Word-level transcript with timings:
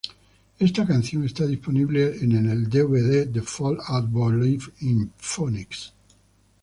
Esta 0.57 0.87
canción 0.87 1.25
está 1.25 1.45
disponible 1.45 2.03
el 2.05 2.67
dvd 2.67 3.27
de 3.31 3.43
Fall 3.43 3.77
Out 3.85 4.09
Boy 4.09 4.33
Live 4.33 4.63
In 4.79 5.11
Phoenix. 5.15 5.93